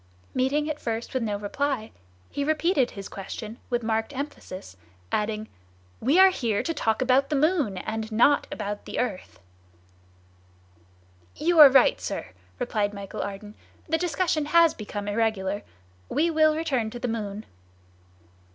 Meeting 0.33 0.67
at 0.67 0.79
first 0.79 1.13
with 1.13 1.21
no 1.21 1.37
reply, 1.37 1.91
he 2.31 2.43
repeated 2.43 2.89
his 2.89 3.07
question 3.07 3.59
with 3.69 3.83
marked 3.83 4.13
emphasis, 4.15 4.75
adding, 5.11 5.47
"We 5.99 6.17
are 6.17 6.31
here 6.31 6.63
to 6.63 6.73
talk 6.73 7.03
about 7.03 7.29
the 7.29 7.35
moon 7.35 7.77
and 7.77 8.11
not 8.11 8.47
about 8.51 8.85
the 8.85 8.97
earth." 8.97 9.39
"You 11.35 11.59
are 11.59 11.69
right, 11.69 12.01
sir," 12.01 12.29
replied 12.57 12.95
Michel 12.95 13.21
Ardan; 13.21 13.53
"the 13.87 13.99
discussion 13.99 14.45
has 14.45 14.73
become 14.73 15.07
irregular. 15.07 15.61
We 16.09 16.31
will 16.31 16.55
return 16.55 16.89
to 16.89 16.99
the 16.99 17.07
moon." 17.07 17.45